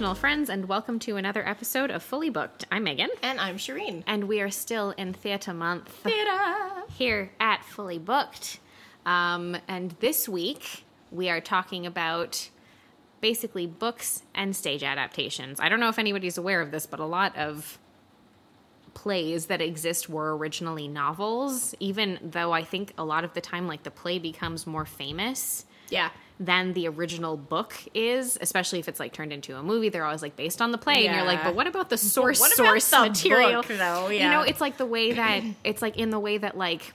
[0.00, 2.64] fictional friends, and welcome to another episode of Fully Booked.
[2.72, 4.02] I'm Megan, And I'm Shireen.
[4.06, 6.38] and we are still in theatre month Theater.
[6.96, 8.60] here at Fully Booked.
[9.04, 12.48] Um, and this week, we are talking about
[13.20, 15.60] basically books and stage adaptations.
[15.60, 17.78] I don't know if anybody's aware of this, but a lot of
[18.94, 23.66] plays that exist were originally novels, even though I think a lot of the time,
[23.66, 26.08] like, the play becomes more famous Yeah.
[26.40, 29.90] Than the original book is, especially if it's like turned into a movie.
[29.90, 32.40] They're always like based on the play, and you're like, but what about the source
[32.40, 33.62] what about source the material?
[33.62, 34.08] book, though?
[34.08, 36.94] You know, it's like the way that it's like in the way that like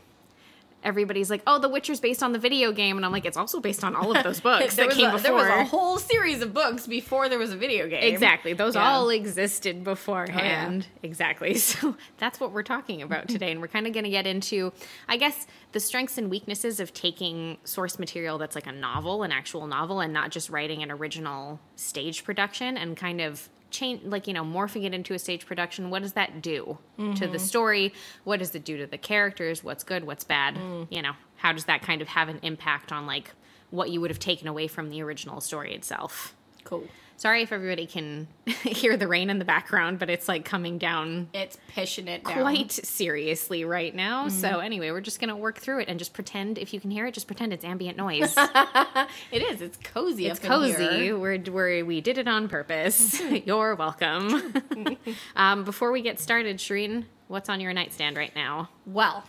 [0.85, 3.59] everybody's like, oh, The Witcher's based on the video game, and I'm like, it's also
[3.59, 5.19] based on all of those books that came a, before.
[5.21, 8.03] there was a whole series of books before there was a video game.
[8.03, 8.53] Exactly.
[8.53, 8.89] Those Yeah.
[8.89, 10.87] all existed beforehand.
[10.89, 11.55] Oh, exactly.
[11.65, 13.51] So that's what we're talking about today.
[13.51, 14.71] And we're kind of going to get into,
[15.09, 19.31] I guess, the strengths and weaknesses of taking source material that's like a novel, an
[19.31, 24.27] actual novel, and not just writing an original stage production and kind of change, like,
[24.27, 25.89] you know, morphing it into a stage production.
[25.89, 27.37] What does that do to the mm-hmm.
[27.37, 27.93] story?
[28.23, 29.63] What does it do to the characters?
[29.63, 30.05] What's good?
[30.05, 30.55] What's bad?
[30.55, 30.87] Mm.
[30.89, 33.31] You know, how does that kind of have an impact on like
[33.69, 36.35] what you would have taken away from the original story itself?
[36.63, 36.87] Cool.
[37.17, 38.27] Sorry if everybody can
[38.63, 42.41] hear the rain in the background, but it's like coming down It's pishing it down.
[42.41, 44.27] quite seriously right now.
[44.27, 47.05] So anyway, we're just gonna work through it and just pretend if you can hear
[47.07, 48.35] it, just pretend it's ambient noise.
[49.31, 49.61] It is.
[49.61, 50.27] It's cozy.
[50.27, 51.13] it's cozy.
[51.13, 53.19] We're, we're we did it on purpose.
[53.45, 54.53] You're welcome.
[55.35, 58.69] um, before we get started, Shreen, what's on your nightstand right now?
[58.85, 59.23] Well,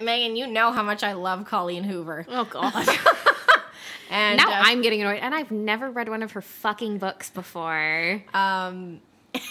[0.00, 2.26] Megan, you know how much I love Colleen Hoover.
[2.28, 2.72] Oh God.
[4.10, 7.30] And now uh, I'm getting annoyed, and I've never read one of her fucking books
[7.30, 8.22] before.
[8.34, 9.00] Um,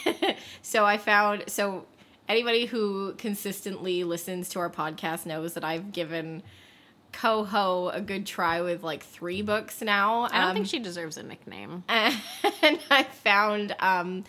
[0.62, 1.86] so I found so
[2.28, 6.44] anybody who consistently listens to our podcast knows that I've given
[7.14, 10.24] Coho a good try with like three books now.
[10.24, 11.84] I don't Um, think she deserves a nickname.
[11.90, 14.24] and I found um,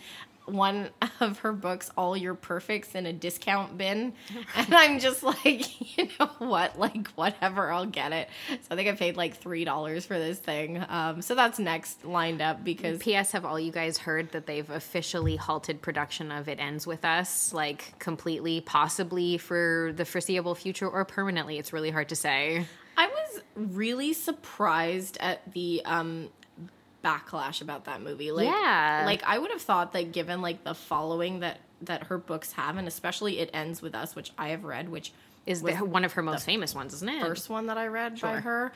[0.51, 0.89] one
[1.19, 4.13] of her books, All Your Perfects, in a discount bin.
[4.55, 6.77] And I'm just like, you know what?
[6.79, 8.29] Like, whatever, I'll get it.
[8.49, 10.83] So I think I paid like $3 for this thing.
[10.89, 12.99] Um, so that's next lined up because.
[12.99, 13.31] P.S.
[13.31, 17.53] Have all you guys heard that they've officially halted production of It Ends With Us,
[17.53, 21.57] like completely, possibly for the foreseeable future or permanently?
[21.57, 22.65] It's really hard to say.
[22.97, 26.29] I was really surprised at the um
[27.03, 28.31] backlash about that movie.
[28.31, 29.03] Like Yeah.
[29.05, 32.77] like I would have thought that given like the following that that her books have
[32.77, 35.13] and especially It Ends With Us, which I have read, which
[35.45, 37.21] Is the, one of her most famous ones, isn't it?
[37.21, 38.73] first one that I read by her.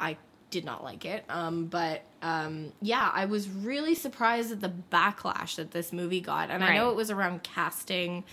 [0.00, 0.16] I
[0.50, 1.24] did not like it.
[1.28, 6.50] Um, but um, yeah, I was really surprised at the backlash that this movie got.
[6.50, 8.24] And I know it was around casting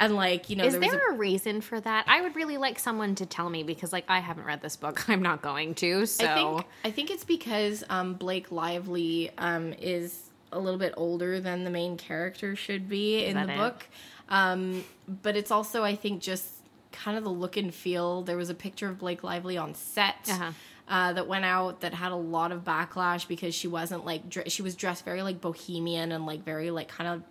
[0.00, 2.06] and like, you know, Is there was there a, a reason for that?
[2.08, 5.04] I would really like someone to tell me because, like, I haven't read this book.
[5.08, 6.06] I'm not going to.
[6.06, 10.94] So I think I think it's because um, Blake Lively um, is a little bit
[10.96, 13.56] older than the main character should be in the it?
[13.58, 13.86] book.
[14.30, 14.84] Um,
[15.22, 16.46] but it's also I think just
[16.92, 18.22] kind of the look and feel.
[18.22, 20.28] There was a picture of Blake Lively on set.
[20.28, 20.52] Uh-huh.
[20.88, 24.48] Uh, that went out that had a lot of backlash because she wasn't like dre-
[24.48, 27.22] she was dressed very like bohemian and like very like kind of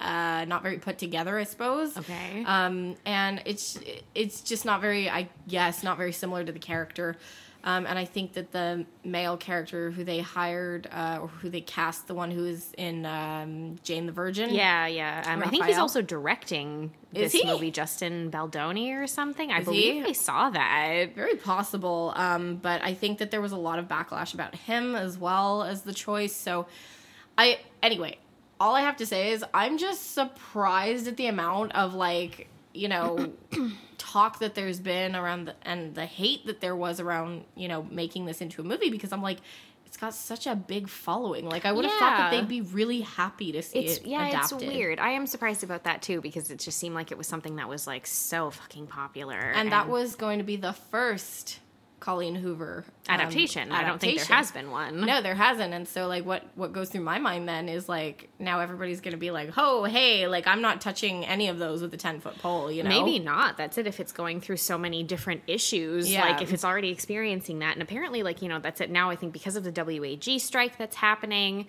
[0.00, 2.44] uh, not very put together I suppose okay.
[2.46, 3.78] um, and it's
[4.14, 7.16] it's just not very I guess not very similar to the character.
[7.64, 11.60] Um, and I think that the male character who they hired uh, or who they
[11.60, 15.24] cast, the one who is in um, Jane the Virgin, yeah, yeah.
[15.26, 19.50] Um, I think he's also directing this movie, Justin Baldoni or something.
[19.50, 20.10] I Is believe he?
[20.10, 21.14] I saw that.
[21.16, 22.12] very possible.
[22.14, 25.64] Um, but I think that there was a lot of backlash about him as well
[25.64, 26.34] as the choice.
[26.34, 26.66] So,
[27.36, 28.18] I anyway,
[28.60, 32.88] all I have to say is I'm just surprised at the amount of like you
[32.88, 33.32] know
[33.98, 37.86] talk that there's been around the, and the hate that there was around you know
[37.90, 39.38] making this into a movie because I'm like.
[39.86, 41.48] It's got such a big following.
[41.48, 44.28] Like I would have thought that they'd be really happy to see It's it yeah,
[44.28, 44.60] adapted.
[44.60, 44.98] it's weird.
[44.98, 47.70] I am surprised about that too because it just seemed like it was something that
[47.70, 49.38] was like so fucking popular.
[49.38, 51.58] And that was going to be the first
[52.00, 53.72] Colleen Hoover um, adaptation.
[53.72, 55.00] I don't think there has been one.
[55.04, 55.74] No, there hasn't.
[55.74, 59.16] And so like what what goes through my mind then is like now everybody's gonna
[59.16, 62.38] be like, oh hey, like I'm not touching any of those with a ten foot
[62.38, 62.88] pole, you know?
[62.88, 63.56] Maybe not.
[63.56, 63.86] That's it.
[63.86, 66.22] If it's going through so many different issues, Yeah.
[66.22, 69.10] like if it's already experiencing that, and apparently, like you know, that's it now.
[69.10, 71.66] I think because of the WAG strike that's happening,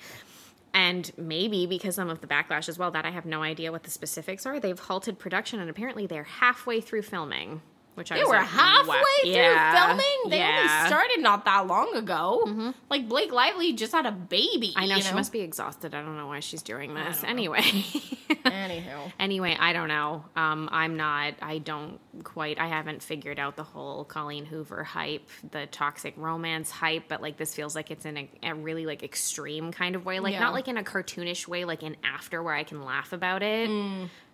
[0.74, 2.92] and maybe because some of the backlash as well.
[2.92, 4.60] That I have no idea what the specifics are.
[4.60, 7.62] They've halted production, and apparently they're halfway through filming.
[7.96, 9.04] Which I They were like, halfway wow.
[9.24, 9.88] through Yeah.
[9.88, 10.30] filming.
[10.30, 10.52] They yeah.
[10.52, 10.68] Mm-hmm.
[10.78, 12.74] only started not that long ago.
[12.90, 14.74] Like Blake Lively just had a baby.
[14.76, 15.94] I know, you she must be exhausted.
[15.94, 17.24] I don't know why she's doing this.
[17.24, 17.62] Anyway.
[18.30, 20.24] Anywho, Anyway, I don't know.
[20.36, 21.34] Um, I'm not.
[21.42, 22.60] I don't quite.
[22.60, 27.04] I haven't figured out the whole Colleen Hoover hype, the toxic romance hype.
[27.08, 30.20] But like, this feels like it's in a, a really like extreme kind of way.
[30.20, 30.40] Like, Yeah.
[30.40, 33.70] not like in a cartoonish way, like in After, where I can laugh about it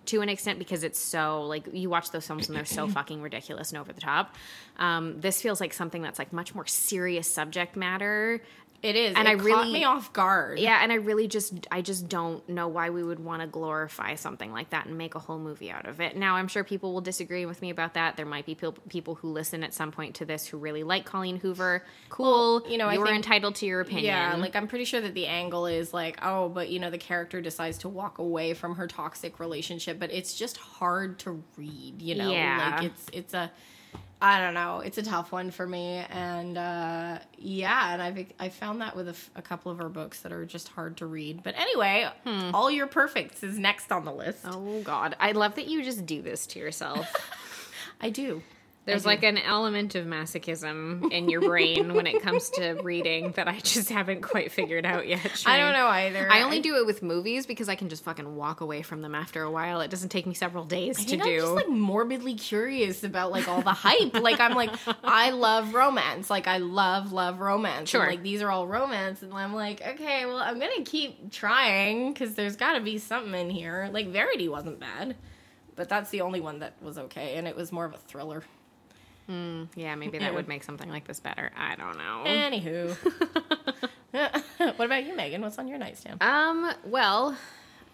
[0.07, 3.21] to an extent because it's so like you watch those films and they're so fucking
[3.21, 4.35] ridiculous and over the top.
[4.77, 8.41] Um, this feels like something that's like much more serious subject matter
[8.81, 9.15] it is.
[9.15, 10.59] And it I caught really- me off guard.
[10.59, 14.15] yeah, and I really just I just don't know why we would want to glorify
[14.15, 16.15] something like that and make a whole movie out of it.
[16.15, 18.15] Now, I'm sure people will disagree with me about that.
[18.17, 18.55] There might be
[18.89, 21.83] people who listen at some point to this who really like Colleen Hoover.
[22.09, 24.05] Cool, you know, I you're entitled to your opinion.
[24.05, 26.97] Yeah, like I'm pretty sure that the angle is like, oh, but you know, the
[26.97, 32.01] character decides to walk away from her toxic relationship, but it's just hard to read,
[32.01, 32.31] you know?
[32.31, 32.75] Yeah.
[32.77, 33.51] Like it's it's a
[34.21, 38.49] I don't know, it's a tough one for me and uh yeah, and I've I
[38.49, 41.05] found that with a, f- a couple of her books that are just hard to
[41.05, 41.43] read.
[41.43, 42.09] But anyway,
[42.53, 44.39] All Your Perfects is next on the list.
[44.45, 47.07] oh God, I love that you just do this to yourself.
[48.01, 48.41] I do.
[48.85, 53.47] There's like an element of masochism in your brain when it comes to reading that
[53.47, 55.43] I just haven't quite figured out yet.
[55.45, 56.31] I don't know either.
[56.31, 59.15] I only do it with movies because I can just fucking walk away from them
[59.15, 59.81] after a while.
[59.81, 61.23] It doesn't take me several days I to do.
[61.23, 64.13] I'm just like morbidly curious about like all the hype.
[64.21, 64.69] like I'm like,
[65.03, 66.29] I love romance.
[66.29, 67.89] Like I love love romance.
[67.89, 68.03] Sure.
[68.03, 72.13] And, like these are all romance, and I'm like, okay, well I'm gonna keep trying
[72.13, 73.89] because there's got to be something in here.
[73.91, 75.15] Like Verity wasn't bad,
[75.75, 78.43] but that's the only one that was okay, and it was more of a thriller.
[79.27, 81.51] Yeah, maybe that would make something like this better.
[81.57, 82.23] I don't know.
[82.25, 82.95] Anywho,
[84.77, 85.41] what about you, Megan?
[85.41, 86.21] What's on your nightstand?
[86.21, 87.37] Um, well,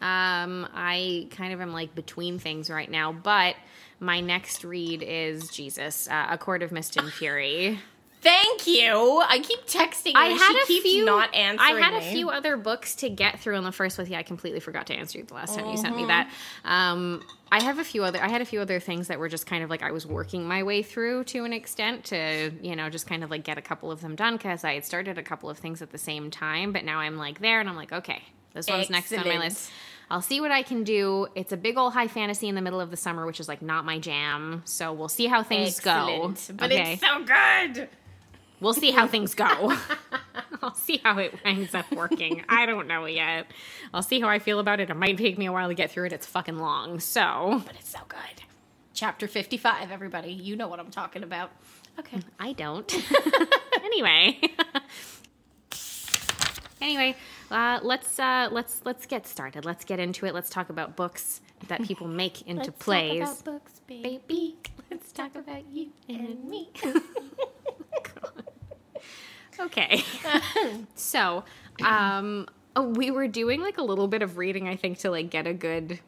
[0.01, 3.55] um, I kind of am like between things right now, but
[3.99, 7.79] my next read is Jesus, uh, A Court of Mist and Fury.
[8.21, 9.23] Thank you.
[9.27, 10.13] I keep texting.
[10.15, 11.05] I had she a few.
[11.05, 11.75] not answering.
[11.77, 14.09] I had a few other books to get through in the first with.
[14.09, 16.07] Yeah, I completely forgot to answer you the last time you sent me Mm-hmm.
[16.09, 16.29] that.
[16.63, 18.21] Um, I have a few other.
[18.23, 20.47] I had a few other things that were just kind of like I was working
[20.47, 23.61] my way through to an extent to you know just kind of like get a
[23.61, 26.29] couple of them done because I had started a couple of things at the same
[26.31, 28.21] time, but now I'm like there and I'm like okay,
[28.53, 29.71] this one's next on my list.
[30.11, 31.27] I'll see what I can do.
[31.35, 33.61] It's a big old high fantasy in the middle of the summer, which is like
[33.61, 34.61] not my jam.
[34.65, 36.47] So we'll see how things Excellent.
[36.49, 36.53] go.
[36.55, 36.93] But okay?
[36.93, 37.89] it's so good.
[38.61, 39.45] We'll see how things go.
[40.61, 42.43] I'll see how it ends up working.
[42.47, 43.47] I don't know yet.
[43.91, 44.91] I'll see how I feel about it.
[44.91, 46.13] It might take me a while to get through it.
[46.13, 46.99] It's fucking long.
[46.99, 48.43] So, but it's so good.
[48.93, 50.31] Chapter 55, everybody.
[50.31, 51.51] You know what I'm talking about.
[51.97, 52.19] Okay.
[52.39, 52.93] I don't.
[53.83, 54.39] anyway.
[56.81, 57.15] anyway,
[57.49, 59.65] uh, let's uh, let's let's get started.
[59.65, 60.35] Let's get into it.
[60.35, 63.21] Let's talk about books that people make into plays.
[63.21, 64.55] Talk about books, baby.
[64.91, 66.69] Let's talk about you and me.
[69.59, 70.03] Okay.
[70.95, 71.43] so,
[71.85, 75.29] um, oh, we were doing like a little bit of reading, I think, to like
[75.29, 75.99] get a good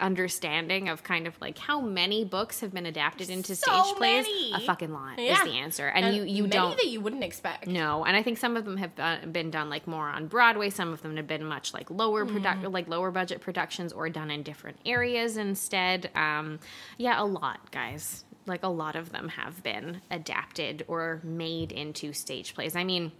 [0.00, 4.26] understanding of kind of like how many books have been adapted into So stage plays.
[4.26, 4.52] many.
[4.54, 5.32] A fucking lot Yeah.
[5.32, 6.76] is the answer, and, you you many don't.
[6.76, 7.66] that you wouldn't expect.
[7.66, 10.70] no, and I think some of them have been done like more on Broadway.
[10.70, 12.42] Some of them have been much like lower Mm-hmm.
[12.42, 16.10] product, like lower budget productions, or done in different areas instead.
[16.14, 16.60] Um,
[16.96, 18.24] yeah, a lot, guys.
[18.48, 22.74] Like a lot of them have been adapted or made into stage plays.
[22.74, 23.12] I mean,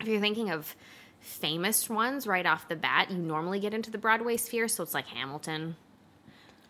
[0.00, 0.74] if you're thinking of
[1.20, 4.68] famous ones right off the bat, you normally get into the Broadway sphere.
[4.68, 5.76] So it's like Hamilton,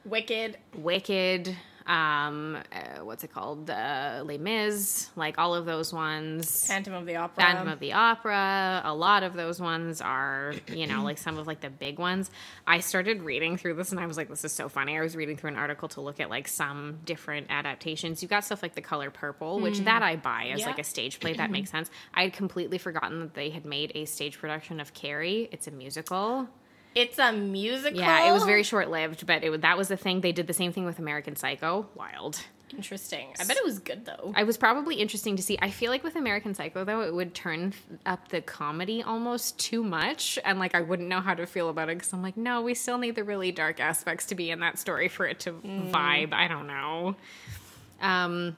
[0.04, 0.56] Wicked.
[0.74, 1.56] Wicked,
[1.90, 3.68] um, uh, what's it called?
[3.68, 6.66] Uh, Les Mis, like all of those ones.
[6.66, 7.42] Phantom of the Opera.
[7.42, 8.82] Phantom of the Opera.
[8.84, 12.30] A lot of those ones are, you know, like some of like the big ones.
[12.66, 14.96] I started reading through this and I was like, this is so funny.
[14.96, 18.22] I was reading through an article to look at like some different adaptations.
[18.22, 20.66] You've got stuff like The Color Purple, which that I buy as Yeah.
[20.66, 21.32] like a stage play.
[21.32, 21.90] That makes sense.
[22.14, 25.48] I had completely forgotten that they had made a stage production of Carrie.
[25.50, 26.48] It's a musical.
[26.94, 27.98] It's a musical.
[28.00, 30.20] Yeah, it was very short lived, but it, that was the thing.
[30.20, 31.86] They did the same thing with American Psycho.
[31.94, 32.42] Wild.
[32.76, 33.28] interesting.
[33.40, 34.32] I bet it was good though.
[34.34, 35.58] I was probably interesting to see.
[35.60, 37.74] I feel like with American Psycho though, it would turn
[38.06, 41.88] up the comedy almost too much, and like I wouldn't know how to feel about
[41.88, 44.60] it because I'm like, no, we still need the really dark aspects to be in
[44.60, 46.32] that story for it to vibe.
[46.32, 47.16] I don't know.
[48.00, 48.56] Um,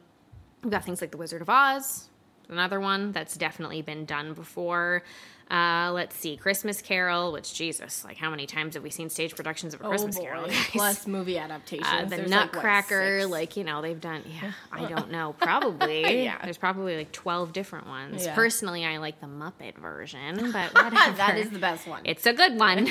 [0.63, 2.09] we've got things like The Wizard of Oz,
[2.53, 5.03] another one that's definitely been done before.
[5.51, 9.37] Uh, let's see, Christmas Carol, which Jesus, like how many times have we seen stage
[9.37, 10.25] productions of a Christmas oh boy.
[10.25, 10.47] Carol?
[10.47, 10.67] guys?
[10.71, 11.89] Plus movie adaptations.
[11.91, 14.23] Uh, the There's, like, what, Nutcracker, like, you know, they've done.
[14.27, 15.35] Yeah, I don't know.
[15.41, 16.25] Probably.
[16.25, 16.39] Yeah.
[16.43, 18.25] There's probably like twelve different ones.
[18.25, 18.35] Yeah.
[18.35, 22.01] Personally, I like the Muppet version, but that is the best one.
[22.05, 22.89] It's a good one.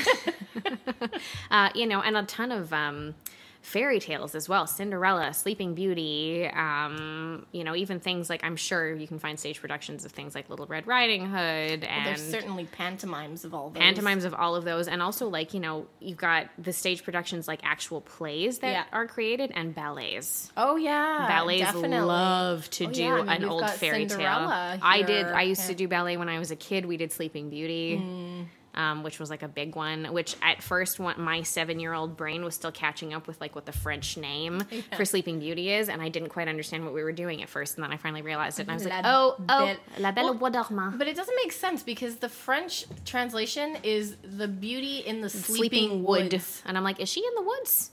[1.50, 3.14] uh, you know, and a ton of um,
[3.62, 8.92] fairy tales as well Cinderella, Sleeping Beauty, um, you know, even things like I'm sure
[8.92, 12.64] you can find stage productions of things like Little Red Riding Hood and There's certainly
[12.64, 13.80] pantomimes of all those.
[13.80, 17.46] pantomimes of all of those and also like you know you've got the stage productions
[17.46, 18.84] like actual plays that Yeah.
[18.92, 22.00] are created and ballets Oh yeah, ballets definitely.
[22.00, 25.42] love to Oh, do yeah, I mean, an old fairy Cinderella tale i did i
[25.42, 25.68] used Yeah.
[25.68, 28.46] to do ballet when i was a kid we did sleeping beauty Mm.
[28.74, 32.44] Um, which was like a big one which at first my seven year old brain
[32.44, 34.62] was still catching up with like what the french name
[34.96, 37.76] for sleeping beauty is and i didn't quite understand what we were doing at first
[37.76, 40.34] and then i finally realized it and i was like oh oh la belle Well,
[40.34, 44.98] au bois dormant But it doesn't make sense because the French translation is the beauty
[44.98, 46.32] in the sleeping, sleeping wood.
[46.32, 46.62] woods.
[46.66, 47.91] and i'm like is she in the woods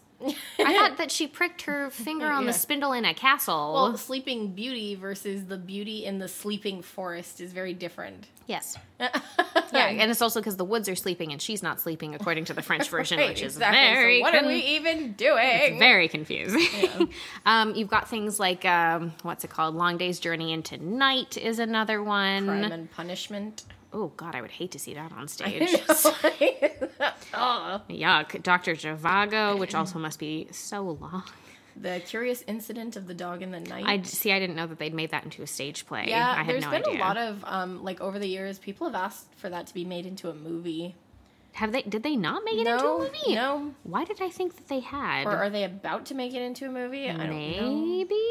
[0.60, 2.52] i thought that she pricked her finger on Yeah.
[2.52, 7.40] the spindle in a castle Well, sleeping beauty versus the beauty in the sleeping forest
[7.42, 8.28] is very different.
[8.48, 8.78] yes
[9.72, 12.54] Yeah, and it's also because the woods are sleeping and she's not sleeping, according to
[12.54, 13.78] the French version, Right, which is exactly.
[13.88, 15.38] So very what con- are we even doing?
[15.44, 17.14] It's very confusing.
[17.46, 19.76] um, you've got things like um, what's it called?
[19.76, 22.46] Long Day's Journey into Night is another one.
[22.48, 23.64] Crime and punishment.
[23.92, 25.70] Oh God, I would hate to see that on stage.
[27.34, 27.82] oh.
[27.90, 28.42] Yuck.
[28.44, 31.24] Doctor Zhivago, which also must be so long.
[31.76, 33.86] The curious incident of the dog in the night.
[33.88, 34.34] I see.
[34.34, 36.06] I didn't know that they'd made that into a stage play.
[36.08, 37.00] yeah, I had there's no been idea.
[37.00, 39.86] a lot of um, like over the years, people have asked for that to be
[39.86, 40.96] made into a movie.
[41.54, 41.82] Have they?
[41.84, 43.34] Did they not make it into a movie?
[43.36, 43.74] no.
[43.84, 45.26] Why did I think that they had?
[45.26, 47.10] Or are they about to make it into a movie?
[47.10, 47.86] I don't know.
[47.86, 48.22] Maybe.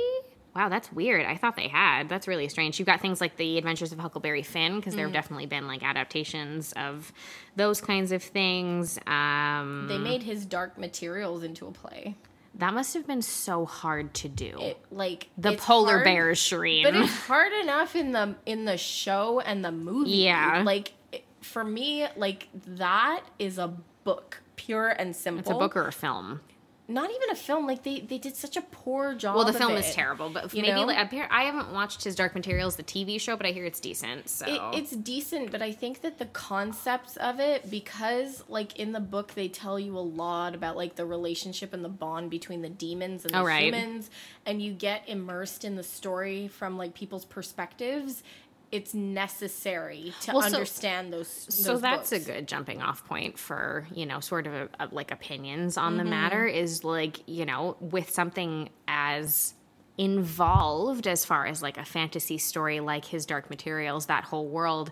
[0.58, 1.24] Wow, that's weird.
[1.24, 2.08] I thought they had.
[2.08, 2.80] That's really strange.
[2.80, 4.96] You've got things like the Adventures of Huckleberry Finn because Mm.
[4.96, 7.12] there have definitely been like adaptations of
[7.54, 8.98] those kinds of things.
[9.06, 12.16] Um, They made his dark materials into a play.
[12.56, 14.56] that must have been so hard to do.
[14.58, 16.82] It like the polar hard- bears, Shireen.
[16.82, 20.10] But it's hard enough in the in the show and the movie.
[20.10, 20.64] Yeah.
[20.66, 20.94] Like
[21.40, 23.68] for me, like that is a
[24.02, 25.38] book, pure and simple.
[25.40, 26.40] it's a book or a film.
[26.90, 27.66] Not even a film.
[27.66, 29.36] Like they they did such a poor job.
[29.36, 29.84] Well, the film it.
[29.84, 30.86] is terrible, but maybe know?
[30.86, 34.30] like, I haven't watched his Dark Materials, the TV show, but I hear it's decent.
[34.30, 38.92] So It, it's decent, but I think that the concepts of it, because like in
[38.92, 42.62] the book they tell you a lot about like the relationship and the bond between
[42.62, 43.64] the daemons and the Oh, right.
[43.64, 44.08] humans,
[44.46, 48.22] and you get immersed in the story from like people's perspectives.
[48.70, 51.28] It's necessary to Well, so- understand those.
[51.48, 54.88] so those that's a good jumping off point for you know sort of a, a-
[54.92, 55.98] like opinions on Mm-hmm.
[56.04, 59.54] the matter is like you know with something as
[59.96, 64.90] involved as far as like a fantasy story like his dark materials that whole world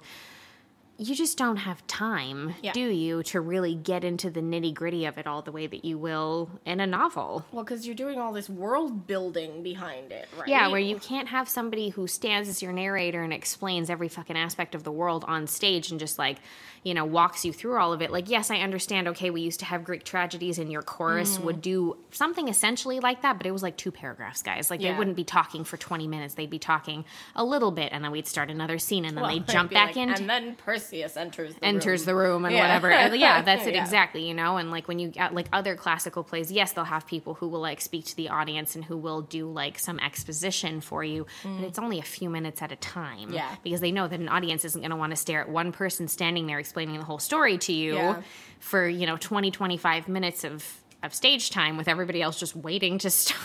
[0.98, 2.72] you just don't have time Yeah.
[2.72, 5.84] do you to really get into the nitty gritty of it all the way that
[5.84, 10.28] you will in a novel Well, because you're doing all this world building behind it,
[10.38, 10.48] right?
[10.48, 14.36] yeah, where you can't have somebody who stands as your narrator and explains every fucking
[14.36, 16.38] aspect of the world on stage and just like,
[16.86, 18.12] you know, walks you through all of it.
[18.12, 21.42] Like, yes, I understand, okay, we used to have Greek tragedies and your chorus Mm.
[21.42, 24.70] would do something essentially like that, but it was like two paragraphs, guys.
[24.70, 24.92] Like, Yeah.
[24.92, 26.34] they wouldn't be talking for 20 minutes.
[26.34, 29.32] They'd be talking a little bit and then we'd start another scene and then Well,
[29.32, 30.10] they'd jump back like, in.
[30.10, 32.06] and then Perseus enters the enters room.
[32.06, 32.60] the room and Yeah.
[32.60, 32.90] whatever.
[32.92, 33.82] And yeah, that's it Yeah.
[33.82, 34.56] exactly, you know.
[34.56, 37.60] And like when you got like other classical plays, yes, they'll have people who will
[37.60, 41.64] like speak to the audience and who will do like some exposition for you, but
[41.64, 43.30] it's only a few minutes at a time.
[43.30, 43.34] Mm.
[43.34, 43.56] Yeah.
[43.64, 46.06] Because they know that an audience isn't going to want to stare at one person
[46.06, 48.22] standing there explaining the whole story to you Yeah.
[48.60, 50.62] for, you know, 20 25 minutes of
[51.02, 53.38] of stage time with everybody else just waiting to start.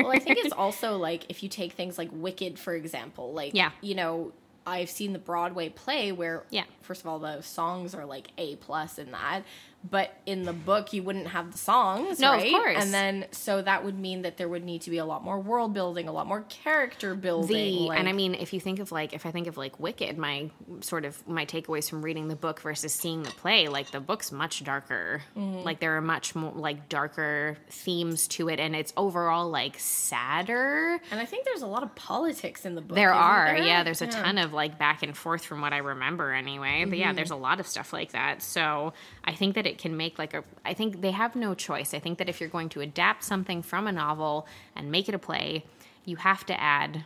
[0.00, 3.52] well, I think it's also like if you take things like Wicked, for example, like
[3.54, 3.70] Yeah.
[3.80, 4.32] you know,
[4.66, 6.64] I've seen the Broadway play where Yeah.
[6.82, 9.42] first of all the songs are like A plus in that.
[9.88, 12.76] But in the book, you wouldn't have the songs, No, of course.
[12.82, 15.38] And then, so that would mean that there would need to be a lot more
[15.38, 17.56] world building, a lot more character building.
[17.56, 19.78] the like- and I mean, if you think of like if I think of like
[19.78, 23.90] Wicked, my sort of my takeaways from reading the book versus seeing the play, like
[23.92, 25.22] the book's much darker.
[25.36, 25.60] Mm-hmm.
[25.64, 31.00] Like there are much more like darker themes to it, and it's overall like sadder.
[31.10, 32.96] and I think there's a lot of politics in the book.
[32.96, 33.62] There are, there?
[33.64, 33.84] yeah.
[33.84, 36.84] There's a ton of like back and forth from what I remember, anyway.
[36.84, 37.00] But Mm-hmm.
[37.00, 38.42] yeah, there's a lot of stuff like that.
[38.42, 38.92] So
[39.24, 40.42] I think that it can make like a.
[40.64, 41.94] I think they have no choice.
[41.94, 45.14] I think that if you're going to adapt something from a novel and make it
[45.14, 45.64] a play,
[46.04, 47.04] you have to add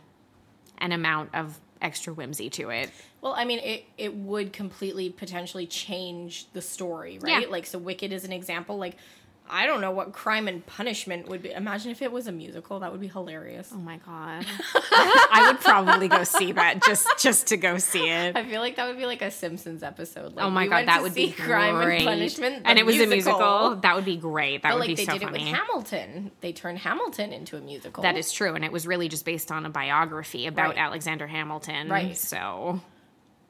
[0.79, 2.89] an amount of extra whimsy to it.
[3.21, 7.35] Well, I mean, it it would completely potentially change the story, Yeah.
[7.37, 7.51] right?
[7.51, 8.77] Like, so Wicked is an example.
[8.77, 8.95] Like,
[9.49, 11.51] I don't know what Crime and Punishment would be.
[11.51, 12.79] Imagine if it was a musical.
[12.79, 13.69] That would be hilarious.
[13.73, 14.45] Oh my god.
[14.73, 18.35] I would probably go see that just just to go see it.
[18.37, 20.33] I feel like that would be like a Simpsons episode.
[20.35, 21.97] Like, Oh my god, that would be Crime great.
[22.01, 23.75] and Punishment, and it was a musical.
[23.75, 24.63] That would be great.
[24.63, 25.41] That But would like be they so did funny.
[25.49, 26.31] it with Hamilton.
[26.41, 28.01] They turned Hamilton into a musical.
[28.03, 30.77] That is true, and it was really just based on a biography about Right.
[30.77, 31.89] Alexander Hamilton.
[31.89, 32.17] Right.
[32.17, 32.81] So,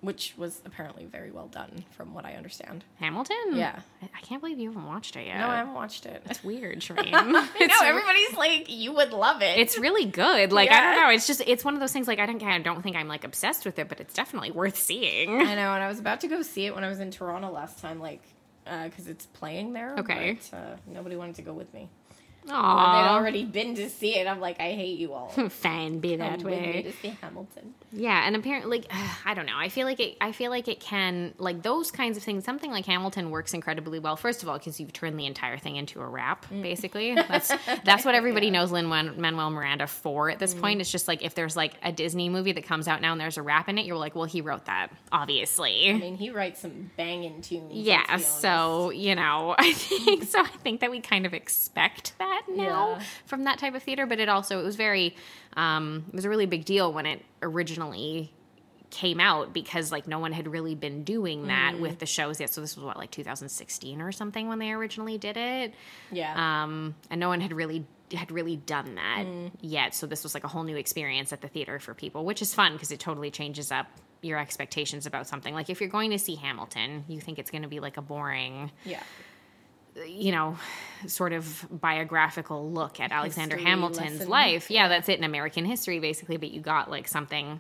[0.04, 2.84] which was apparently very well done, from what I understand.
[3.00, 3.36] Hamilton?
[3.54, 3.80] Yeah.
[4.02, 5.40] I, I can't believe you haven't watched it yet.
[5.40, 6.22] No, I haven't watched it.
[6.30, 7.08] It's weird, Shireen.
[7.56, 9.58] It's- everybody's like, you would love it.
[9.58, 10.52] It's really good.
[10.52, 11.10] Like I don't know.
[11.10, 12.08] It's just it's one of those things.
[12.08, 14.78] Like I don't I don't think I'm like obsessed with it, but it's definitely worth
[14.78, 15.30] seeing.
[15.42, 17.50] I know, and I was about to go see it when I was in Toronto
[17.52, 18.22] last time, like,
[18.66, 19.96] because it's playing there.
[20.00, 20.38] Okay.
[20.52, 21.90] But, uh, nobody wanted to go with me.
[22.46, 24.28] Oh they'd already been to see it.
[24.28, 25.28] I'm like, I hate you all.
[25.50, 26.84] fine, be that Come way.
[26.84, 27.74] to see Hamilton.
[27.92, 28.92] Yeah, and apparently, like,
[29.26, 29.58] I don't know.
[29.58, 30.18] I feel like it.
[30.20, 32.44] I feel like it can like those kinds of things.
[32.44, 34.16] Something like Hamilton works incredibly well.
[34.16, 36.46] First of all, because you've turned the entire thing into a rap.
[36.52, 36.62] Mm.
[36.64, 37.52] Basically, that's
[37.84, 40.82] that's what everybody knows Lin Manuel Miranda for at this point.
[40.82, 43.38] It's just like if there's like a Disney movie that comes out now and there's
[43.38, 45.90] a rap in it, you're like, well, he wrote that, obviously.
[45.90, 47.72] I mean, he writes some banging tunes.
[47.74, 50.42] Yeah, so you know, I think so.
[50.42, 53.04] I think that we kind of expect that now Yeah.
[53.26, 55.16] from that type of theater, but it also it was very,
[55.56, 58.32] um, it was a really big deal when it originally
[58.90, 62.52] came out because like no one had really been doing that with the shows yet.
[62.52, 65.74] So this was what like 2016 or something when they originally did it,
[66.12, 66.64] yeah.
[66.64, 69.26] um, and no one had really had really done that
[69.62, 69.96] yet.
[69.96, 72.54] So this was like a whole new experience at the theater for people, which is
[72.54, 73.88] fun because it totally changes up
[74.22, 75.56] your expectations about something.
[75.56, 78.02] Like if you're going to see Hamilton, you think it's going to be like a
[78.04, 79.02] boring, yeah.
[80.08, 80.58] You know,
[81.08, 84.30] sort of biographical look at Alexander History Hamilton's lesson.
[84.30, 84.72] life.
[84.72, 87.60] Yeah, that's it in American history basically, but you got like something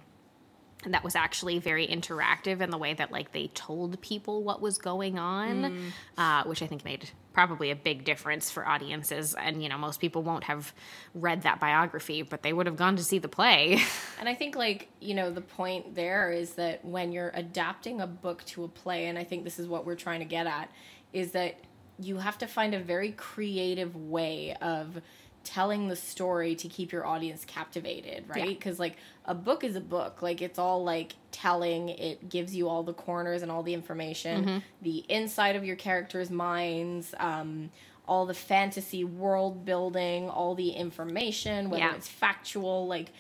[0.86, 4.78] that was actually very interactive in the way that like they told people what was
[4.78, 9.34] going on, uh, which I think made probably a big difference for audiences.
[9.34, 10.74] And you know, most people won't have
[11.14, 13.82] read that biography, but they would have gone to see the play.
[14.20, 18.08] And I think, like, you know, the point there is that when you're adapting a
[18.08, 20.72] book to a play, and I think this is what we're trying to get at,
[21.12, 21.60] is that
[22.00, 25.02] you have to find a very creative way of
[25.44, 28.38] telling the story to keep your audience captivated, right?
[28.40, 28.46] Yeah.
[28.46, 28.96] Because, like,
[29.26, 30.22] a book is a book.
[30.22, 34.64] Like, it's all like telling, it gives you all the corners and all the information,
[34.82, 37.72] the inside of your characters' minds, um,
[38.08, 41.96] all the fantasy world building, all the information, whether Yeah.
[41.96, 43.12] it's factual, like,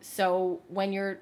[0.00, 1.20] so when you're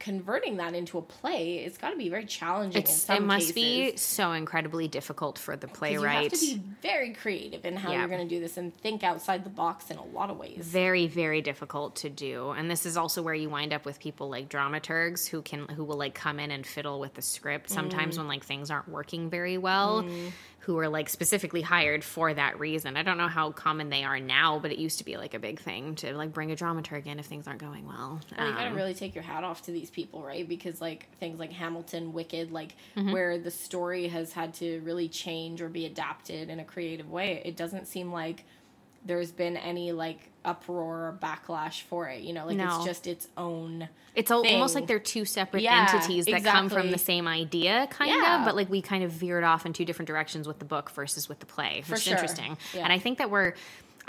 [0.00, 2.82] converting that into a play, it's got to be very challenging.
[2.82, 6.24] in some it must cases, be so incredibly difficult for the playwright.
[6.24, 7.98] You have to be very creative in how Yeah.
[8.00, 10.56] you're going to do this and think outside the box in a lot of ways.
[10.58, 14.30] very very difficult to do and this is also where you wind up with people
[14.30, 18.14] like dramaturgs who can who will like come in and fiddle with the script sometimes
[18.14, 18.18] mm.
[18.18, 20.32] when like things aren't working very well mm.
[20.60, 24.20] Who are like specifically hired for that reason i don't know how common they are
[24.20, 27.06] now but it used to be like a big thing to like bring a dramaturg
[27.06, 29.62] in if things aren't going well Well, you gotta Um, really take your hat off
[29.62, 30.46] to these people, right?
[30.48, 33.12] Because like things like Hamilton, Wicked, like Mm-hmm.
[33.12, 37.40] where the story has had to really change or be adapted in a creative way,
[37.44, 38.44] it doesn't seem like
[39.04, 42.22] there's been any like uproar or backlash for it.
[42.22, 42.76] You know, like No.
[42.76, 43.88] it's just its own.
[44.14, 47.86] It's al- almost like they're two separate Yeah, entities that come from the same idea,
[47.90, 48.40] kind Yeah.
[48.40, 50.90] of, but like we kind of veered off in two different directions with the book
[50.90, 52.12] versus with the play, For which is sure.
[52.14, 52.56] interesting.
[52.74, 52.84] Yeah.
[52.84, 53.54] And I think that we're,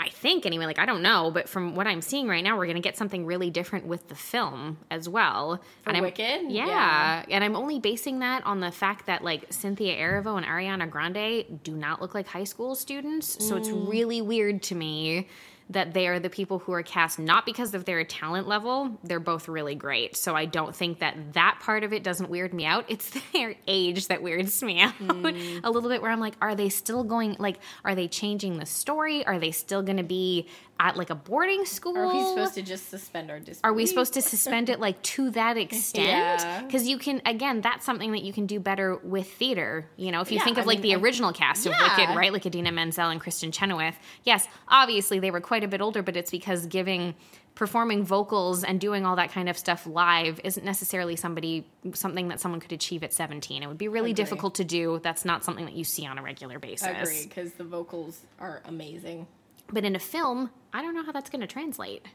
[0.04, 2.66] I think anyway, like I don't know, but from what I'm seeing right now, we're
[2.66, 5.58] going to get something really different with the film as well.
[5.82, 6.50] For and I'm, Wicked?
[6.50, 6.66] Yeah.
[6.66, 7.24] Yeah.
[7.30, 11.62] And I'm only basing that on the fact that like Cynthia Erivo and Ariana Grande
[11.62, 13.46] do not look like high school students.
[13.46, 13.88] So it's Mm.
[13.88, 15.28] really weird to me
[15.72, 19.20] that they are the people who are cast not because of their talent level they're
[19.20, 20.16] both really great.
[20.16, 22.84] So i don't think that that part of it doesn't weird me out.
[22.88, 25.60] It's their age that weirds me out Mm.
[25.64, 28.66] a little bit where i'm like are they still going like are they changing the
[28.66, 29.26] story?
[29.26, 30.46] Are they still going to be
[30.84, 33.60] at like a boarding school Are we supposed to just suspend our disbelief?
[33.62, 36.08] are we supposed to suspend it like to that extent?
[36.08, 36.62] Yeah.
[36.62, 39.86] Because you can, again, that's something that you can do better with theater.
[39.96, 41.72] You know, if you Yeah, think of I like mean, the I- original cast of
[41.72, 41.96] Yeah.
[41.96, 42.32] Wicked, right?
[42.32, 43.94] Like Idina Menzel and Kristin Chenoweth.
[44.24, 47.14] Yes, obviously they were quite a bit older, but it's because giving
[47.54, 52.40] performing vocals and doing all that kind of stuff live isn't necessarily somebody something that
[52.40, 54.24] someone could achieve at 17 it would be really Agree.
[54.24, 57.26] difficult to do that's not something that you see on a regular basis I agree
[57.28, 59.26] because the vocals are amazing.
[59.70, 62.06] but in a film i don't know how that's going to translate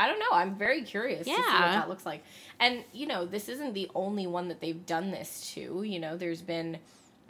[0.00, 0.30] I don't know.
[0.30, 2.22] I'm very curious to see what that looks like.
[2.60, 5.82] And you know, this isn't the only one that they've done this to.
[5.82, 6.78] You know, there's been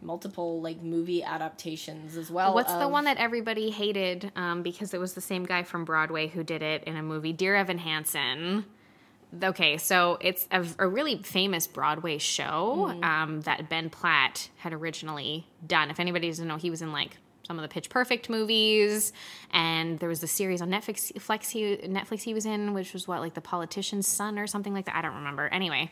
[0.03, 2.53] multiple like movie adaptations as well.
[2.53, 6.27] What's the one that everybody hated um, because it was the same guy from Broadway
[6.29, 7.33] who did it in a movie?
[7.33, 8.67] Dear Evan Hansen.
[9.43, 13.03] Okay, so it's a, a really famous Broadway show Mm-hmm.
[13.05, 15.91] um, that Ben Platt had originally done.
[15.91, 17.17] If anybody doesn't know, he was in like
[17.49, 19.13] some of the Pitch Perfect movies,
[19.53, 21.19] and there was a series on Netflix.
[21.21, 24.75] Flex he, Netflix he was in, which was what like the politician's son or something
[24.75, 24.95] like that.
[24.95, 25.49] I don't remember.
[25.49, 25.91] Anyway,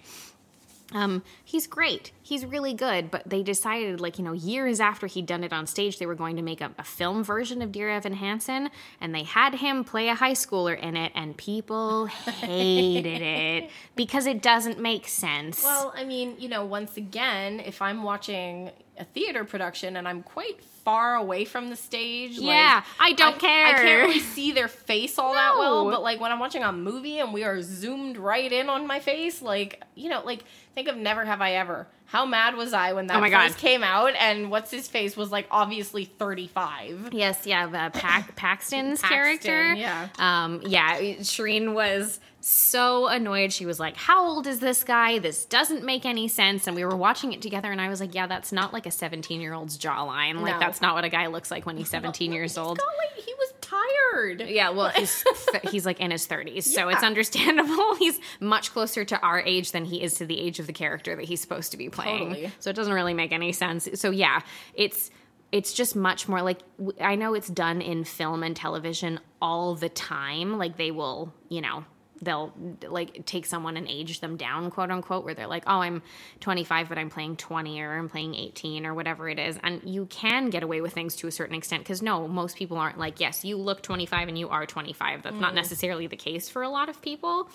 [0.93, 2.13] um, he's great.
[2.23, 3.11] He's really good.
[3.11, 6.15] But they decided, like, you know, years after he'd done it on stage, they were
[6.15, 8.71] going to make a, a, film version of Dear Evan Hansen.
[9.01, 11.11] And they had him play a high schooler in it.
[11.15, 15.65] And people hated it because it doesn't make sense.
[15.65, 20.23] Well, I mean, you know, once again, if I'm watching a theater production and I'm
[20.23, 22.33] quite far away from the stage.
[22.33, 23.67] Yeah, like, I don't I, care.
[23.67, 25.35] I can't really see their face all no.
[25.35, 28.69] that well, but like when I'm watching a movie and we are zoomed right in
[28.69, 31.89] on my face, like, you know, like think of Never Have I Ever.
[32.07, 33.57] How mad was I when that oh first God.
[33.59, 37.11] came out and what's his face was like obviously 35.
[37.13, 39.75] Yes, yeah, uh, Pac- Paxton's Paxton, character.
[39.75, 40.09] Yeah.
[40.19, 43.53] Um, yeah, Shireen was so annoyed.
[43.53, 45.19] She was like, How old is this guy?
[45.19, 46.67] This doesn't make any sense.
[46.69, 48.91] And we were watching it together, and I was like, Yeah, that's not like a
[48.93, 50.41] 17 year old's jawline.
[50.41, 50.61] Like, no.
[50.61, 52.79] that's not what a guy looks like when he's 17 years old.
[52.79, 54.43] Like, he was tired.
[54.49, 55.25] Yeah, well, he's,
[55.71, 56.95] he's like in his 30s, so yeah.
[56.95, 57.95] it's understandable.
[57.99, 61.17] He's much closer to our age than he is to the age of the character
[61.17, 62.29] that he's supposed to be playing.
[62.29, 62.53] Totally.
[62.61, 63.89] So it doesn't really make any sense.
[63.95, 64.41] So, yeah,
[64.75, 65.11] it's
[65.53, 66.61] it's just much more like
[67.01, 70.59] I know it's done in film and television all the time.
[70.59, 71.85] Like they will, you know,
[72.23, 72.53] they'll
[72.89, 76.03] like take someone and age them down quote unquote where they're like oh i'm
[76.41, 80.07] 25 but i'm playing 20 or i'm playing 18 or whatever it is and you
[80.07, 83.21] can get away with things to a certain extent because no most people aren't like
[83.21, 85.41] yes you look 25 and you are 25 that's mm.
[85.41, 87.49] not necessarily the case for a lot of people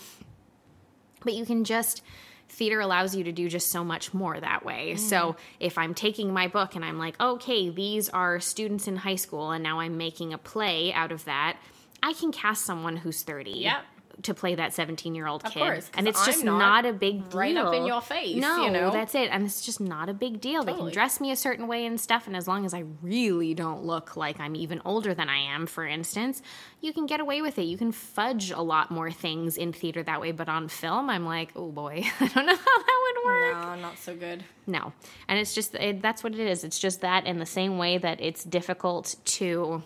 [1.23, 2.03] but you can just
[2.49, 4.95] theater allows you to do just so much more that way.
[4.95, 4.99] Mm.
[4.99, 9.15] So if I'm taking my book and I'm like, okay, these are students in high
[9.15, 11.57] school, and now I'm making a play out of that,
[12.03, 13.51] I can cast someone who's 30.
[13.51, 13.85] Yep
[14.23, 15.59] to play that 17 year old kid.
[15.59, 17.39] Course, and it's just not, not, a big deal.
[17.39, 18.35] Right up in your face.
[18.37, 18.91] No, you know?
[18.91, 19.29] that's it.
[19.31, 20.61] And it's just not a big deal.
[20.61, 20.73] Totally.
[20.73, 22.27] They can dress me a certain way and stuff.
[22.27, 25.65] And as long as I really don't look like I'm even older than I am,
[25.65, 26.41] for instance,
[26.81, 27.63] you can get away with it.
[27.63, 30.31] You can fudge a lot more things in theater that way.
[30.31, 33.61] But on film, I'm like, oh boy, I don't know how that would work.
[33.61, 34.43] No, not so good.
[34.67, 34.93] No.
[35.27, 36.63] And it's just, it, that's what it is.
[36.63, 39.83] It's just that in the same way that it's difficult to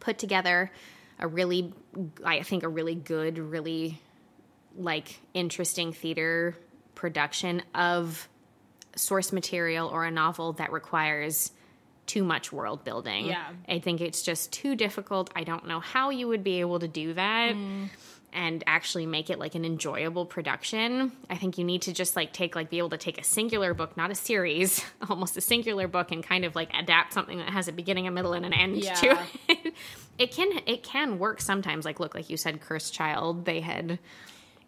[0.00, 0.70] put together
[1.18, 1.72] a really
[2.24, 4.00] I think a really good, really
[4.76, 6.56] like interesting theater
[6.94, 8.28] production of
[8.96, 11.52] source material or a novel that requires
[12.06, 13.26] too much world building.
[13.26, 13.48] Yeah.
[13.68, 15.30] I think it's just too difficult.
[15.34, 17.54] I don't know how you would be able to do that.
[17.54, 17.88] Mm
[18.34, 21.12] and actually make it like an enjoyable production.
[21.30, 23.74] I think you need to just like take like be able to take a singular
[23.74, 27.50] book, not a series, almost a singular book and kind of like adapt something that
[27.50, 28.94] has a beginning, a middle and an end yeah.
[28.94, 29.18] to
[29.48, 29.74] it.
[30.18, 33.98] it can it can work sometimes like look like you said cursed child they had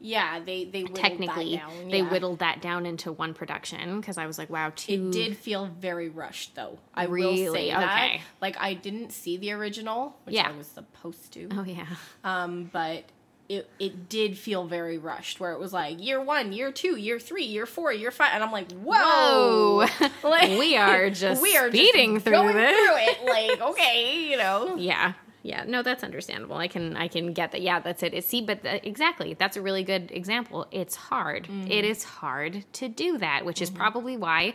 [0.01, 1.69] yeah, they they technically yeah.
[1.91, 4.93] they whittled that down into one production because I was like, wow, two.
[4.93, 6.79] It did feel very rushed, though.
[6.95, 7.45] I really?
[7.45, 7.83] will say that.
[7.83, 8.23] Okay.
[8.41, 10.49] Like I didn't see the original, which yeah.
[10.49, 11.49] I was supposed to.
[11.53, 11.87] Oh yeah.
[12.25, 13.05] Um, but
[13.49, 17.19] it it did feel very rushed where it was like year one year two year
[17.19, 20.09] three year four year five and i'm like whoa, whoa.
[20.29, 22.77] like, we are just we are speeding just through going this.
[22.77, 27.33] through it like okay you know yeah yeah no that's understandable i can i can
[27.33, 30.97] get that yeah that's it see but the, exactly that's a really good example it's
[30.97, 31.71] hard mm-hmm.
[31.71, 33.65] it is hard to do that which mm-hmm.
[33.65, 34.55] is probably why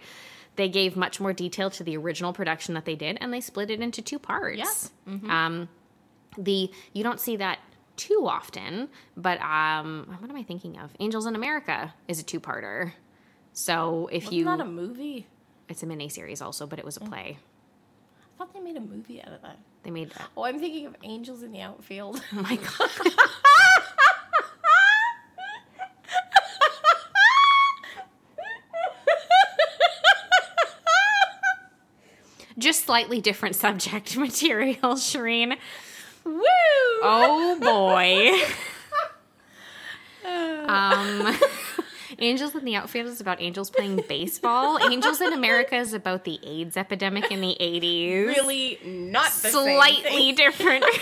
[0.57, 3.71] they gave much more detail to the original production that they did and they split
[3.71, 5.29] it into two parts yeah mm-hmm.
[5.29, 5.69] um
[6.37, 7.59] the you don't see that
[8.01, 10.89] too often, but um, what am I thinking of?
[10.99, 12.93] Angels in America is a two-parter.
[13.53, 15.27] So if Wasn't you not a movie,
[15.69, 17.37] it's a mini series also, but it was a play.
[17.37, 19.59] I thought they made a movie out of that.
[19.83, 20.09] They made.
[20.11, 20.29] That.
[20.35, 22.23] Oh, I'm thinking of Angels in the Outfield.
[22.33, 23.13] Oh my god.
[32.57, 35.57] Just slightly different subject material, Shireen.
[36.23, 36.43] Woo!
[37.03, 37.65] Oh boy.
[40.67, 41.37] um,
[42.19, 44.77] Angels in the Outfield is about angels playing baseball.
[44.79, 48.27] Angels in America is about the AIDS epidemic in the 80s.
[48.27, 50.85] Really not the Slightly different.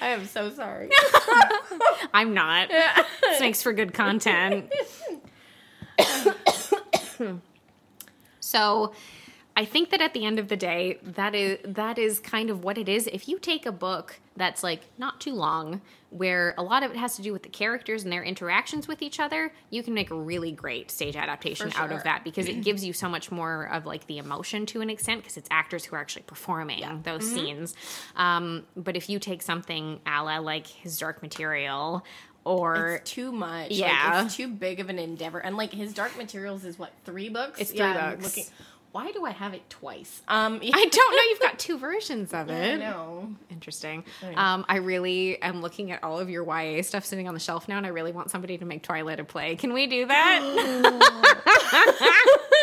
[0.00, 0.90] I am so sorry.
[2.12, 2.68] I'm not.
[2.68, 4.70] This makes for good content.
[8.40, 8.92] So
[9.58, 12.62] I think that at the end of the day, that is that is kind of
[12.62, 13.06] what it is.
[13.06, 16.98] If you take a book that's like not too long, where a lot of it
[16.98, 20.10] has to do with the characters and their interactions with each other, you can make
[20.10, 21.82] a really great stage adaptation sure.
[21.82, 24.82] out of that because it gives you so much more of like the emotion to
[24.82, 26.98] an extent because it's actors who are actually performing yeah.
[27.02, 27.36] those mm-hmm.
[27.36, 27.74] scenes.
[28.14, 32.04] Um, but if you take something a la like his Dark Material
[32.44, 33.72] or it's too much.
[33.72, 35.40] Yeah, like, it's too big of an endeavor.
[35.40, 37.60] And like his Dark Materials is what three books.
[37.60, 38.24] It's three yeah, books.
[38.24, 38.44] Looking,
[38.92, 40.22] Why do I have it twice?
[40.28, 41.22] Um, I don't know.
[41.30, 42.78] You've got two versions of I it.
[42.78, 43.34] know.
[43.50, 44.04] Interesting.
[44.34, 47.68] Um, I really am looking at all of your YA stuff sitting on the shelf
[47.68, 49.56] now, and I really want somebody to make Twilight a play.
[49.56, 50.40] Can we do that?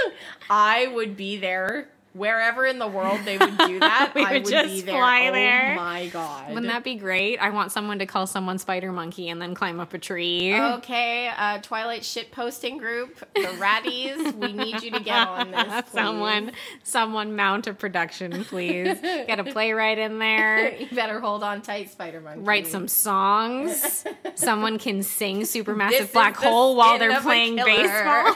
[0.49, 4.11] I would be there wherever in the world they would do that.
[4.15, 4.95] We I would would just be there.
[4.95, 5.75] fly oh there.
[5.75, 6.49] my god!
[6.49, 7.37] Wouldn't that be great?
[7.39, 10.53] I want someone to call someone Spider Monkey and then climb up a tree.
[10.55, 14.33] Okay, uh, Twilight shit posting group, the Ratties.
[14.35, 15.63] we need you to get on this.
[15.63, 15.91] please.
[15.91, 16.51] someone,
[16.83, 18.99] someone mount a production, please.
[19.01, 20.75] Get a playwright in there.
[20.77, 22.41] you better hold on tight, Spider monkey.
[22.41, 24.05] Write some songs.
[24.35, 28.35] Someone can sing Supermassive Black Hole while they're playing baseball.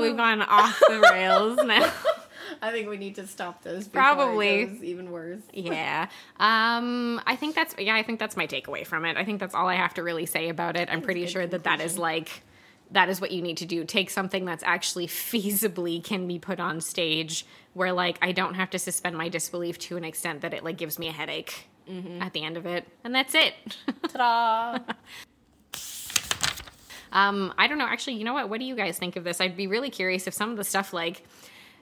[0.00, 1.92] Oh, we've gone off the rails now.
[2.62, 3.88] I think we need to stop this.
[3.88, 4.78] Probably.
[4.82, 5.40] even worse.
[5.52, 6.08] yeah.
[6.38, 9.16] Um, I think that's yeah, I think that's my takeaway from it.
[9.16, 10.88] I think that's all I have to really say about it.
[10.90, 12.42] I'm pretty sure that that is like
[12.92, 13.84] that is what you need to do.
[13.84, 18.70] Take something that's actually feasibly can be put on stage where like I don't have
[18.70, 21.66] to suspend my disbelief to an extent that it like gives me a headache
[22.20, 22.86] at the end of it.
[23.02, 23.54] And that's it.
[24.12, 24.78] Ta-da!
[27.12, 27.86] Um, I don't know.
[27.86, 28.48] Actually, you know what?
[28.48, 29.40] What do you guys think of this?
[29.40, 31.24] I'd be really curious if some of the stuff like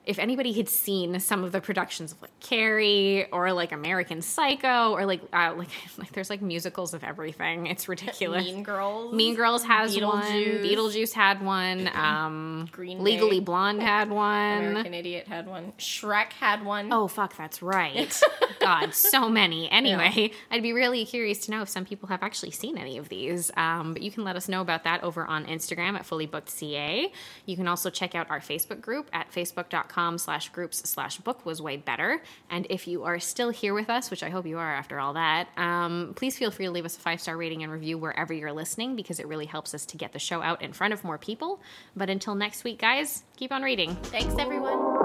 [0.06, 4.92] if anybody had seen some of the productions of like Carrie or like American Psycho
[4.92, 7.66] or like uh, like like there's like musicals of everything.
[7.66, 8.44] It's ridiculous.
[8.44, 9.14] mean Girls.
[9.14, 10.22] Mean Girls has one.
[10.22, 10.64] Beetlejuice.
[10.64, 11.90] Beetlejuice had one.
[12.08, 13.44] Um, Green Legally Day.
[13.44, 14.64] Blonde had one.
[14.64, 15.72] American Idiot had one.
[15.78, 16.92] Shrek had one.
[16.92, 18.18] Oh fuck, that's right.
[18.61, 19.70] God, so many.
[19.70, 23.08] Anyway, I'd be really curious to know if some people have actually seen any of
[23.08, 23.50] these.
[23.56, 27.11] Um, but you can let us know about that over on Instagram at fullybookedca.
[27.46, 31.61] You can also check out our Facebook group at facebook.com slash groups slash book was
[31.61, 32.22] way better.
[32.50, 35.14] And if you are still here with us, which I hope you are after all
[35.14, 38.32] that, um, please feel free to leave us a five star rating and review wherever
[38.32, 41.02] you're listening because it really helps us to get the show out in front of
[41.02, 41.61] more people.
[41.96, 43.96] But until next week, guys, keep on reading.
[43.96, 44.97] Thanks, everyone.